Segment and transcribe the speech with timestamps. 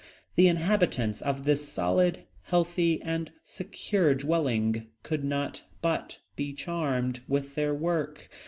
[0.35, 7.53] The inhabitants of this solid, healthy, and secure dwelling, could not but be charmed with
[7.53, 8.27] their work.